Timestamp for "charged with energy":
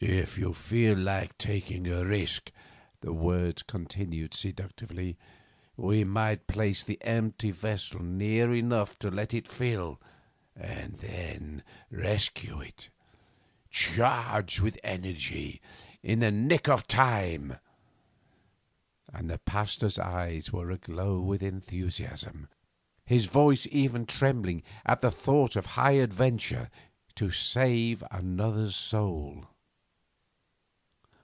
13.68-15.60